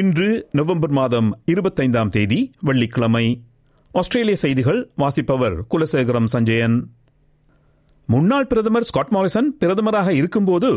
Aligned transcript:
இன்று 0.00 0.48
நவம்பர் 0.52 0.90
மாதம் 0.90 1.28
இருபத்தைந்தாம் 1.46 2.08
தேதி 2.08 2.50
வெள்ளிக்கிழமை. 2.60 3.42
ஆஸ்திரேலிய 3.92 4.36
செய்திகள் 4.36 4.90
வாசிப்பவர் 4.96 5.56
குலசேகரம் 5.70 6.24
சஞ்சயன். 6.24 6.76
முன்னாள் 8.06 8.46
பிரதமர் 8.46 8.82
ஸ்காட் 8.82 9.10
மாரிசன் 9.10 9.48
பிரதமராக 9.60 10.08
இருக்கும்போது 10.10 10.70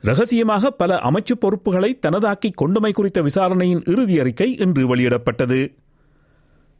ரகசியமாக 0.00 0.70
பல 0.70 0.96
அமைச்சு 0.96 1.34
பொறுப்புகளை 1.38 1.98
தனதாக்கி 2.06 2.50
கொண்டமை 2.62 2.92
குறித்த 2.92 3.22
விசாரணையின் 3.22 3.82
இறுதி 3.86 4.18
அறிக்கை 4.20 4.56
இன்று 4.56 4.86
வெளியிடப்பட்டது. 4.86 5.60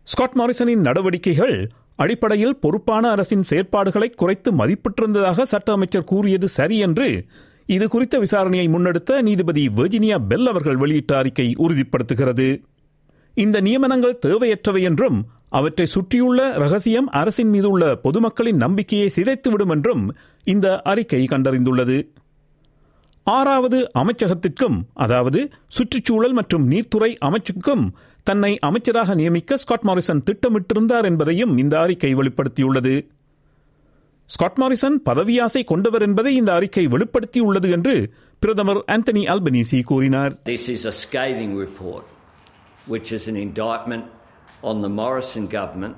ஸ்காட் 0.02 0.38
மாரிசனின் 0.38 0.86
நடவடிக்கைகள் 0.88 1.70
அடிப்படையில் 1.96 2.56
பொறுப்பான 2.56 3.10
அரசின் 3.10 3.48
செயற்பாடுகளை 3.50 4.10
குறைத்து 4.14 4.52
மதிப்பிட்டிருந்ததாக 4.52 5.42
சட்ட 5.42 5.72
அமைச்சர் 5.72 6.04
கூறியது 6.04 6.48
சரி 6.48 6.78
என்று 6.78 7.26
இது 7.74 7.88
குறித்த 7.88 8.18
விசாரணையை 8.18 8.66
முன்னெடுத்த 8.68 9.20
நீதிபதி 9.22 9.68
வெர்ஜினியா 9.68 10.16
பெல் 10.28 10.46
அவர்கள் 10.46 10.76
வெளியிட்ட 10.76 11.16
அறிக்கை 11.16 11.54
உறுதிப்படுத்துகிறது. 11.58 12.62
இந்த 13.34 13.60
நியமனங்கள் 13.60 14.20
தேவையற்றவை 14.26 14.82
என்றும் 14.82 15.18
அவற்றை 15.48 15.86
சுற்றியுள்ள 15.86 16.40
ரகசியம் 16.52 17.08
அரசின் 17.08 17.48
மீது 17.48 17.68
உள்ள 17.68 17.84
பொதுமக்களின் 17.94 18.56
நம்பிக்கையை 18.56 19.10
சிதைத்துவிடும் 19.16 19.68
என்றும் 19.68 20.16
இந்த 20.44 20.66
அறிக்கை 20.82 21.22
கண்டறிந்துள்ளது. 21.30 21.98
ஆறாவது 23.26 23.90
அமைச்சகத்திற்கும் 23.94 24.78
அதாவது 24.94 25.40
சுற்றுச்சூழல் 25.68 26.32
மற்றும் 26.32 26.66
நீர்த்துறை 26.70 27.10
அமைச்சுக்கும் 27.28 27.84
தன்னை 28.26 28.58
அமைச்சராக 28.58 29.14
நியமிக்க 29.14 29.56
ஸ்காட் 29.56 29.86
மாரிசன் 29.86 30.24
திட்டமிட்டிருந்தார் 30.24 31.04
என்பதையும் 31.04 31.56
இந்த 31.56 31.80
அறிக்கை 31.80 32.14
வெளிப்படுத்தியுள்ளது. 32.14 32.94
ஸ்காட் 34.30 34.58
மாரிசன் 34.62 34.96
பதவியாசை 35.06 35.62
கொண்டவர் 35.64 36.02
என்பதை 36.02 36.32
இந்த 36.34 36.50
அறிக்கை 36.52 36.84
வெளிப்படுத்தியுள்ளது 36.86 37.68
என்று 37.70 37.94
பிரதமர் 38.42 38.80
ஆந்தனி 38.88 39.22
அல்பனீசி 39.32 39.78
கூறினார் 39.82 40.32
This 40.44 40.64
is 40.68 40.82
a 40.84 40.94
scathing 41.02 41.52
report, 41.56 42.04
which 42.86 43.08
is 43.12 43.24
an 43.32 43.38
indictment 43.38 44.04
on 44.62 44.76
the 44.80 44.92
Morrison 45.00 45.46
government 45.58 45.96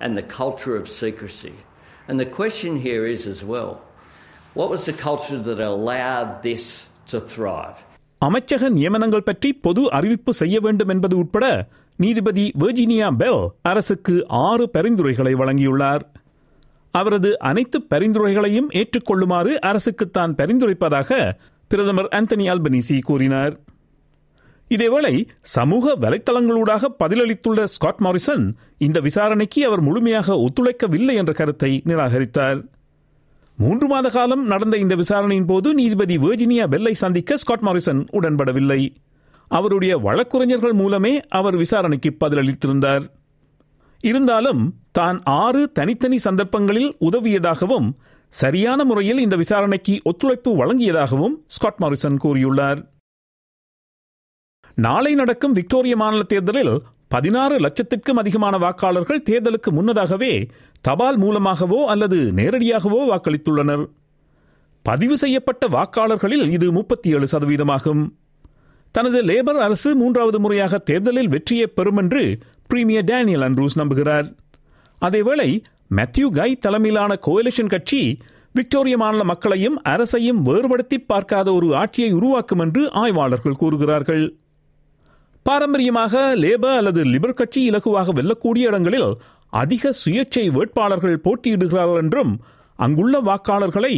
and 0.00 0.12
the 0.20 0.26
culture 0.38 0.74
of 0.76 0.86
secrecy. 1.02 1.54
And 2.08 2.16
the 2.20 2.30
question 2.38 2.72
here 2.86 3.04
is 3.06 3.22
as 3.26 3.42
well 3.44 3.72
what 4.56 4.68
was 4.70 4.84
the 4.84 4.96
culture 5.00 5.40
that 5.40 5.60
allowed 5.70 6.30
this 6.42 6.64
to 7.06 7.20
thrive? 7.32 7.78
அமைச்சக 8.20 8.64
நியமனங்கள் 8.70 9.28
பற்றி 9.28 9.48
பொது 9.64 9.82
அறிவிப்பு 9.90 10.32
செய்ய 10.40 10.56
வேண்டும் 10.60 10.90
என்பது 10.94 11.14
உட்பட 11.22 11.44
நீதிபதி 11.98 12.44
வெர்ஜினியா 12.62 13.08
பெல் 13.16 13.40
அரசுக்கு 13.70 14.14
ஆறு 14.42 14.64
பரிந்துரைகளை 14.74 15.32
வழங்கியுள்ளார் 15.40 16.04
அவரது 16.92 17.38
அனைத்து 17.38 17.78
பரிந்துரைகளையும் 17.90 18.68
ஏற்றுக்கொள்ளுமாறு 18.80 19.52
அரசுக்கு 19.70 20.10
தான் 20.10 20.34
பரிந்துரைப்பதாக 20.34 21.32
பிரதமர் 21.68 22.08
ஆந்தனி 22.08 22.46
அல்பனிசி 22.52 22.96
கூறினார். 23.00 23.54
இதேவேளை 24.70 25.14
சமூக 25.40 25.94
வலைத்தளங்களூடாக 26.00 26.88
பதிலளித்துள்ள 26.98 27.62
ஸ்காட் 27.64 28.02
மாரிசன் 28.04 28.44
இந்த 28.78 29.00
விசாரணைக்கு 29.00 29.66
அவர் 29.66 29.80
முழுமையாக 29.80 30.36
ஒத்துழைக்கவில்லை 30.36 31.14
என்ற 31.14 31.32
கருத்தை 31.32 31.82
நிராகரித்தார். 31.84 32.60
மூன்று 33.58 33.86
மாத 33.86 34.08
காலம் 34.08 34.44
நடந்த 34.46 34.76
இந்த 34.76 34.94
விசாரணையின் 34.94 35.46
போது 35.46 35.74
நீதிபதி 35.74 36.18
வேர்ஜினியா 36.18 36.66
பெல்லை 36.66 36.92
சந்திக்க 36.92 37.36
ஸ்காட் 37.36 37.66
மாரிசன் 37.68 38.02
உடன்படவில்லை. 38.12 38.80
அவருடைய 39.48 39.98
வழக்குரைஞர்கள் 39.98 40.72
மூலமே 40.72 41.20
அவர் 41.28 41.56
விசாரணைக்கு 41.56 42.12
பதிலளித்திருந்தார். 42.20 43.04
இருந்தாலும் 44.02 44.62
தான் 44.92 45.18
ஆறு 45.24 45.72
தனித்தனி 45.72 46.18
சந்தர்ப்பங்களில் 46.18 46.90
உதவியதாகவும் 47.00 47.88
சரியான 48.28 48.84
முறையில் 48.84 49.18
இந்த 49.18 49.36
விசாரணைக்கு 49.36 50.00
ஒத்துழைப்பு 50.04 50.50
வழங்கியதாகவும் 50.60 51.34
ஸ்காட் 51.46 51.80
மாரிசன் 51.82 52.22
கூறியுள்ளார். 52.24 52.80
நாளை 54.74 55.14
நடக்கும் 55.14 55.52
விக்டோரிய 55.52 55.96
மாநில 55.96 56.22
தேர்தலில் 56.22 56.74
பதினாறு 57.08 57.56
லட்சத்திற்கும் 57.58 58.20
அதிகமான 58.22 58.58
வாக்காளர்கள் 58.58 59.24
தேர்தலுக்கு 59.30 59.70
முன்னதாகவே 59.70 60.48
தபால் 60.80 61.16
மூலமாகவோ 61.16 61.86
அல்லது 61.86 62.18
நேரடியாகவோ 62.32 63.00
வாக்களித்துள்ளனர். 63.10 63.84
பதிவு 64.82 65.16
செய்யப்பட்ட 65.16 65.68
வாக்காளர்களில் 65.68 66.50
இது 66.50 66.72
முப்பத்தி 66.72 67.10
ஏழு 67.10 67.26
சதவீதமாகும். 67.32 68.02
தனது 68.94 69.18
லேபர் 69.22 69.60
அரசு 69.66 69.96
மூன்றாவது 69.96 70.40
முறையாக 70.40 70.78
தேர்தலில் 70.78 71.28
வெற்றியை 71.28 71.66
பெறும் 71.66 71.96
என்று 71.96 72.24
பிரீமியர் 72.72 73.08
டேனியல் 73.10 73.44
அண்ட்ரூஸ் 73.46 73.78
நம்புகிறார். 73.80 74.28
அதேவேளை 75.00 75.50
மேத்யூ 75.98 76.26
கை 76.38 76.50
தலைமையிலான 76.66 77.12
கோயலிஷன் 77.26 77.72
கட்சி 77.74 78.02
விக்டோரிய 78.58 78.96
மாநில 79.02 79.22
மக்களையும் 79.24 79.76
அரசையும் 79.92 80.40
வேறுபடுத்தி 80.48 80.96
பார்க்காத 81.10 81.48
ஒரு 81.52 81.68
ஆட்சியை 81.76 82.10
உருவாக்கும் 82.18 82.62
என்று 82.64 82.82
ஆய்வாளர்கள் 83.02 83.60
கூறுகிறார்கள். 83.62 84.24
பாரம்பரியமாக 85.46 86.14
லேபர் 86.42 86.76
அல்லது 86.80 87.00
லிபர் 87.04 87.38
கட்சி 87.38 87.60
இலகுவாக 87.70 88.12
வெல்லக்கூடிய 88.18 88.68
இடங்களில் 88.70 89.08
அதிக 89.62 89.92
சுயேட்சை 90.02 90.44
வேட்பாளர்கள் 90.56 91.22
போட்டியிடுகிறார்கள் 91.24 92.02
என்றும் 92.02 92.32
அங்குள்ள 92.78 93.16
வாக்காளர்களை 93.28 93.94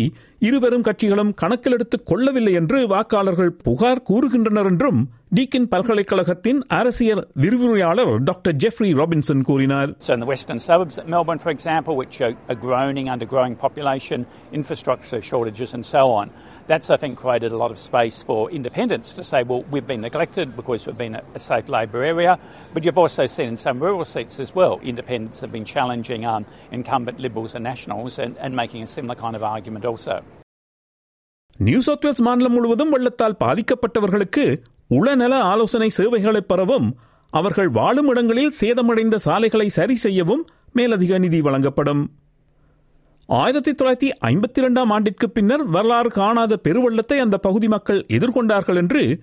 இருவரும் 0.48 0.84
கட்சிகளும் 0.88 1.32
கணக்கில் 1.42 1.76
எடுத்துக் 1.78 2.06
கொள்ளவில்லை 2.10 2.54
என்று 2.60 2.80
வாக்காளர்கள் 2.92 3.56
புகார் 3.66 4.06
கூறுகின்றனர் 4.10 4.70
என்றும் 4.72 5.00
டீக்கின் 5.38 5.68
பல்கலைக்கழகத்தின் 5.72 6.60
அரசியல் 6.78 7.24
விரிவுரையாளர் 7.42 8.14
டாக்டர் 8.30 8.56
ஜெஃப்ரி 8.64 8.92
ராபின்சன் 9.00 9.44
கூறினார் 9.50 9.90
So, 10.00 10.12
in 10.18 10.22
the 10.24 10.30
western 10.32 10.60
suburbs 10.60 10.98
of 10.98 11.08
Melbourne, 11.16 11.42
for 11.46 11.52
example, 11.56 11.94
which 12.02 12.16
are, 12.22 12.34
are 12.52 12.60
groaning 12.66 13.10
under 13.10 13.28
growing 13.36 13.56
population, 13.66 14.22
infrastructure 14.52 15.22
shortages, 15.22 15.74
and 15.74 15.86
so 15.86 16.04
on, 16.12 16.28
that's, 16.68 16.90
I 16.90 16.98
think, 16.98 17.18
created 17.18 17.52
a 17.52 17.58
lot 17.58 17.72
of 17.72 17.80
space 17.80 18.22
for 18.22 18.40
independents 18.52 19.14
to 19.14 19.24
say, 19.24 19.44
well, 19.44 19.64
we've 19.72 19.88
been 19.88 20.02
neglected 20.02 20.56
because 20.56 20.86
we've 20.86 20.98
been 20.98 21.16
a, 21.16 21.24
a 21.36 21.42
safe 21.42 21.70
Labor 21.70 22.04
area. 22.04 22.34
But 22.74 22.84
you've 22.84 22.98
also 22.98 23.26
seen 23.28 23.48
in 23.48 23.58
some 23.58 23.80
rural 23.80 24.06
seats 24.06 24.40
as 24.40 24.54
well, 24.54 24.76
independents 24.84 25.42
have 25.42 25.52
been 25.52 25.66
challenging 25.66 26.26
um, 26.26 26.44
incumbent 26.72 27.20
Liberals 27.20 27.56
and 27.56 27.64
Nationals 27.66 28.20
and, 28.20 28.36
and 28.38 28.56
making 28.56 28.84
a 28.84 28.88
similar 28.88 29.16
kind 29.18 29.36
of 29.36 29.44
argument 29.46 29.86
also. 29.86 30.18
New 31.59 31.81
South 31.81 32.05
Wales 32.05 32.23
மாநிலம் 32.23 32.53
முழுவதும் 32.53 32.91
வெள்ளத்தால் 32.91 33.37
பாதிக்கப்பட்டவர்களுக்கு 33.41 34.63
உளநல 34.91 35.35
ஆலோசனை 35.35 35.89
சேவைகளை 35.89 36.41
பெறவும் 36.41 36.97
அவர்கள் 37.31 37.69
வாழும் 37.69 38.09
இடங்களில் 38.09 38.53
சேதமடைந்த 38.61 39.15
சாலைகளை 39.15 39.69
சரி 39.69 39.95
செய்யவும் 39.95 40.47
மேலதிக 40.73 41.19
நிதி 41.19 41.41
வழங்கப்படும். 41.41 42.11
ஆயிரத்தி 43.27 43.71
தொள்ளாயிரத்தி 43.71 44.11
ஐம்பத்தி 44.21 44.59
இரண்டாம் 44.59 44.91
ஆண்டிற்கு 44.91 45.31
பின்னர் 45.31 45.65
வரலாறு 45.67 46.11
காணாத 46.11 46.59
பெருவெள்ளத்தை 46.65 47.19
அந்த 47.19 47.39
பகுதி 47.39 47.69
மக்கள் 47.69 48.05
எதிர்கொண்டார்கள் 48.09 48.77
என்று 48.77 49.23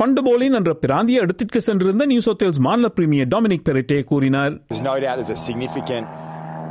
கொண்டபோலின் 0.00 0.54
என்ற 0.54 0.74
பிராந்திய 0.74 1.20
இடத்திற்கு 1.20 1.60
சென்றிருந்த 1.60 2.06
நியூ 2.06 2.20
சவுத் 2.20 2.42
வேல்ஸ் 2.42 2.58
மாநில 2.58 2.88
பிரீமியர் 2.88 3.28
டாமினிக் 3.28 3.68
பெரிட்டே 3.68 4.04
கூறினார். 4.04 4.60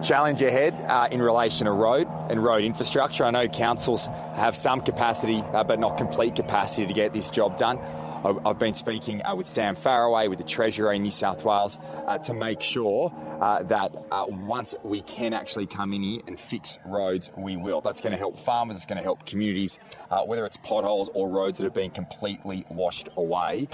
Challenge 0.04 0.42
ahead 0.42 0.74
uh, 0.88 1.08
in 1.12 1.22
relation 1.22 1.66
to 1.66 1.72
road 1.72 2.08
and 2.30 2.44
road 2.44 2.64
infrastructure. 2.64 3.24
I 3.24 3.32
know 3.32 3.48
councils 3.48 4.08
have 4.36 4.56
some 4.56 4.82
capacity, 4.82 5.44
uh, 5.54 5.64
but 5.64 5.80
not 5.80 5.98
complete 5.98 6.36
capacity 6.36 6.88
to 6.88 6.94
get 6.94 7.14
this 7.14 7.30
job 7.30 7.56
done. 7.56 7.78
I've 8.24 8.60
been 8.60 8.76
speaking 8.76 9.26
uh, 9.26 9.36
with 9.36 9.48
Sam 9.48 9.76
Faraway, 9.76 10.28
with 10.28 10.38
the 10.38 10.44
Treasurer 10.44 10.94
in 10.94 11.02
New 11.02 11.12
South 11.12 11.44
Wales, 11.44 11.80
uh, 12.08 12.20
to 12.20 12.34
make 12.36 12.62
sure 12.62 13.12
uh, 13.42 13.64
that 13.64 13.96
uh, 14.12 14.26
once 14.28 14.76
we 14.84 15.02
can 15.02 15.34
actually 15.34 15.66
come 15.66 15.92
in 15.94 16.04
here 16.04 16.22
and 16.28 16.40
fix 16.40 16.78
roads, 16.86 17.32
we 17.36 17.58
will. 17.58 17.82
That's 17.82 18.00
going 18.00 18.12
to 18.12 18.20
help 18.20 18.38
farmers, 18.38 18.78
it's 18.78 18.86
going 18.86 18.98
to 18.98 19.04
help 19.04 19.26
communities, 19.26 19.80
uh, 20.12 20.24
whether 20.24 20.46
it's 20.46 20.58
potholes 20.58 21.10
or 21.16 21.30
roads 21.30 21.58
that 21.58 21.64
have 21.64 21.74
been 21.74 21.92
completely 21.92 22.66
washed 22.70 23.10
away. 23.18 23.68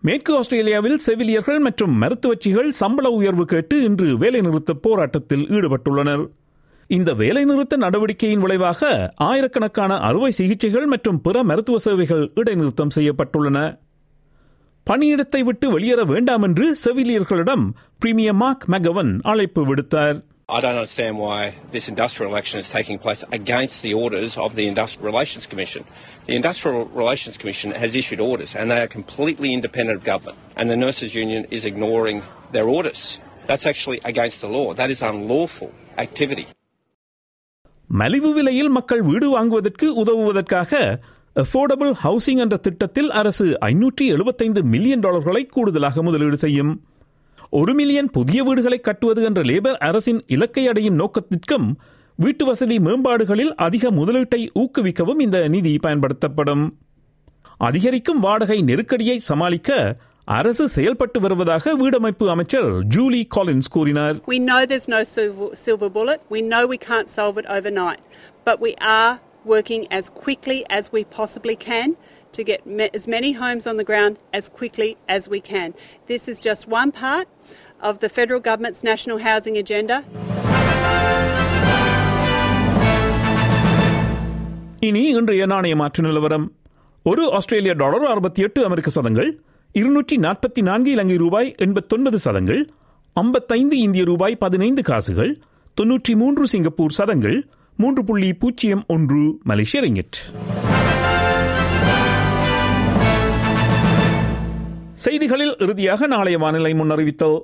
மேற்கு 0.00 0.36
ஆஸ்திரேலியாவில் 0.36 0.98
செவிலியர்கள் 0.98 1.58
மற்றும் 1.58 2.02
மருத்துவச்சிகள் 2.02 2.68
சம்பள 2.68 3.08
உயர்வு 3.08 3.44
கேட்டு 3.44 3.82
இன்று 3.82 4.18
வேலைநிறுத்த 4.18 4.72
போராட்டத்தில் 4.80 5.44
ஈடுபட்டுள்ளனர். 5.46 6.28
இந்த 6.86 7.14
வேலைநிறுத்த 7.14 7.76
நடவடிக்கையின் 7.76 8.40
விளைவாக 8.40 9.12
ஆயிரக்கணக்கான 9.16 9.98
அறுவை 9.98 10.30
சிகிச்சைகள் 10.30 10.86
மற்றும் 10.86 11.20
பிற 11.20 11.42
மருத்துவ 11.42 11.78
சேவைகள் 11.78 12.32
இடைநிறுத்தம் 12.34 12.94
செய்யப்பட்டுள்ளன. 12.94 13.80
பணியிடத்தை 14.90 15.40
விட்டு 15.44 15.70
வெளியேற 15.70 16.04
வேண்டாம் 16.04 16.42
என்று 16.42 16.76
செவிலியர்களிடம் 16.84 17.70
பிரீமியர் 17.98 18.34
மார்க் 18.34 18.64
மெகவன் 18.68 19.20
அழைப்பு 19.22 19.74
விடுத்தார். 19.74 20.24
I 20.48 20.60
don't 20.60 20.76
understand 20.76 21.18
why 21.18 21.38
this 21.72 21.90
industrial 21.90 22.32
election 22.32 22.58
is 22.58 22.70
taking 22.70 22.98
place 22.98 23.22
against 23.30 23.82
the 23.82 23.92
orders 23.94 24.38
of 24.38 24.54
the 24.54 24.66
Industrial 24.66 25.04
Relations 25.04 25.46
Commission. 25.46 25.84
The 26.26 26.36
Industrial 26.36 26.86
Relations 26.86 27.36
Commission 27.36 27.70
has 27.72 27.94
issued 27.94 28.18
orders 28.22 28.54
and 28.56 28.70
they 28.70 28.80
are 28.80 28.86
completely 28.88 29.52
independent 29.52 29.98
of 29.98 30.04
government. 30.04 30.38
And 30.56 30.70
the 30.70 30.76
Nurses 30.76 31.14
Union 31.14 31.44
is 31.50 31.66
ignoring 31.66 32.22
their 32.52 32.66
orders. 32.68 33.20
That's 33.46 33.66
actually 33.66 34.00
against 34.04 34.40
the 34.40 34.48
law. 34.48 34.72
That 34.72 34.90
is 34.90 35.02
unlawful 35.02 35.70
activity. 35.98 36.46
மலிவு 37.90 38.30
விலையில் 38.34 38.68
மக்கள் 38.68 39.02
வீடு 39.02 39.26
வாங்குவதற்கு 39.28 39.86
உதவுவதற்காக 40.02 40.72
affordable 41.36 41.92
housing 42.02 42.40
என்ற 42.44 42.56
திட்டத்தில் 42.66 43.10
அரசு 43.20 43.46
ஐநூற்றி 43.68 44.06
எழுபத்தைந்து 44.14 44.62
மில்லியன் 44.72 45.04
டாலர்களை 45.06 45.42
கூடுதலாக 45.54 46.02
முதலீடு 46.08 46.38
செய்யும் 46.44 46.72
ஒரு 47.52 47.72
மில்லியன் 47.74 48.10
புதிய 48.10 48.40
வீடுகளை 48.44 48.78
கட்டுவது 48.80 49.20
என்ற 49.24 49.40
லேபர் 49.42 49.78
அரசின் 49.80 50.20
இலக்கை 50.26 50.64
அடையும் 50.68 50.98
நோக்கத்திற்கும் 50.98 51.68
வீட்டு 52.18 52.44
வசதி 52.44 52.76
மேம்பாடுகளில் 52.78 53.52
அதிக 53.58 53.90
முதலீட்டை 53.90 54.40
ஊக்குவிக்கவும் 54.54 55.20
இந்த 55.20 55.38
நிதி 55.48 55.72
பயன்படுத்தப்படும் 55.78 56.64
அதிகரிக்கும் 57.60 58.20
வாடகை 58.20 58.58
நெருக்கடியை 58.62 59.16
சமாளிக்க 59.28 59.70
அரசு 60.28 60.64
செயல்பட்டு 60.68 61.18
வருவதாக 61.20 61.74
வீடமைப்பு 61.74 62.26
அமைச்சர் 62.30 62.68
ஜூலி 62.94 63.22
காலின்ஸ் 63.36 63.70
கூறினார் 63.76 64.16
We 64.26 64.38
know 64.40 64.60
there's 64.66 64.88
no 64.88 65.00
silver, 65.56 65.88
bullet. 65.90 66.20
We 66.28 66.42
know 66.42 66.62
we 66.66 66.78
can't 66.88 67.08
solve 67.08 67.38
it 67.42 67.46
overnight. 67.48 68.02
But 68.46 68.58
we 68.60 68.72
are 68.96 69.12
working 69.46 69.82
as 69.90 70.04
quickly 70.22 70.58
as 70.70 70.84
we 70.92 71.02
possibly 71.18 71.56
can 71.68 71.88
to 72.33 72.43
get 72.43 72.61
ma- 72.71 72.91
as 72.93 73.05
many 73.07 73.31
homes 73.33 73.65
on 73.65 73.77
the 73.77 73.85
ground 73.85 74.13
as 74.33 74.45
quickly 74.51 74.89
as 75.09 75.23
we 75.27 75.39
can. 75.43 75.69
This 76.07 76.23
is 76.27 76.39
just 76.41 76.63
one 76.73 76.91
part 76.97 77.27
of 77.81 77.95
the 77.99 78.09
federal 78.11 78.41
government's 78.41 78.83
national 78.85 79.19
housing 79.21 79.57
agenda. 79.57 79.97
இனி 84.81 85.03
இன்றைய 85.11 85.43
நாணய 85.45 85.75
மாற்று 85.75 86.01
நிலவரம் 86.03 86.45
ஒரு 87.05 87.23
ஆஸ்திரேலிய 87.33 87.73
dollar 87.73 88.05
அறுபத்தி 88.05 88.41
எட்டு 88.41 88.59
அமெரிக்க 88.65 88.89
சதங்கள் 88.89 89.29
இருநூற்றி 89.75 90.15
நாற்பத்தி 90.17 90.61
நான்கு 90.61 90.89
இலங்கை 90.91 91.17
ரூபாய் 91.21 91.49
எண்பத்தொன்பது 91.59 92.17
சதங்கள் 92.25 92.61
ஐம்பத்தைந்து 93.15 93.75
இந்திய 93.79 94.03
ரூபாய் 94.03 94.35
பதினைந்து 94.35 94.81
காசுகள் 94.81 95.31
தொன்னூற்றி 95.77 96.13
மூன்று 96.15 96.45
சிங்கப்பூர் 96.47 96.97
சதங்கள் 96.99 97.37
மூன்று 97.79 98.03
புள்ளி 98.03 98.29
பூஜ்ஜியம் 98.41 98.83
ஒன்று 98.87 99.21
மலேசிய 99.43 99.81
ரிங்கிட் 99.81 100.17
செய்திகளில் 104.98 105.54
இறுதியாக 105.58 106.06
நாளைய 106.06 106.36
வானிலை 106.38 106.72
முன்னறிவித்தல் 106.74 107.38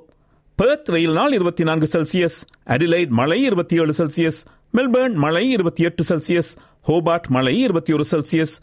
பெர்த் 0.59 0.89
வெயில் 0.89 1.13
நாள் 1.13 1.33
இருபத்தி 1.33 1.63
நான்கு 1.63 1.87
செல்சியஸ் 1.93 2.37
அடிலைட் 2.67 3.13
மழை 3.13 3.39
இருபத்தி 3.43 3.75
ஏழு 3.79 3.93
செல்சியஸ் 3.93 4.39
மெல்பர்ன் 4.73 5.15
மழை 5.15 5.43
இருபத்தி 5.49 5.83
எட்டு 5.83 6.03
செல்சியஸ் 6.03 6.51
ஹோபார்ட் 6.85 7.27
மழை 7.29 7.55
இருபத்தி 7.61 7.93
ஒரு 7.93 8.05
செல்சியஸ் 8.11 8.55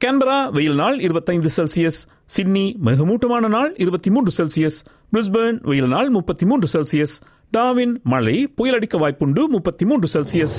கேன்பரா 0.00 0.38
வெயில் 0.50 0.74
நாள் 0.74 0.98
இருபத்தைந்து 0.98 1.50
செல்சியஸ் 1.56 2.00
சிட்னி 2.28 2.64
மிகமூட்டமான 2.88 3.48
நாள் 3.48 3.72
இருபத்தி 3.76 4.10
மூன்று 4.10 4.32
செல்சியஸ் 4.38 4.78
பிரிஸ்பர்ன் 5.12 5.58
வெயில் 5.64 5.90
நாள் 5.90 6.10
முப்பத்தி 6.10 6.46
மூன்று 6.46 6.68
செல்சியஸ் 6.68 7.16
டாவின் 7.52 7.94
மழை 8.06 8.36
புயலடிக்க 8.56 8.96
வாய்ப்புண்டு 8.98 9.44
முப்பத்தி 9.48 9.84
மூன்று 9.84 10.08
செல்சியஸ் 10.14 10.58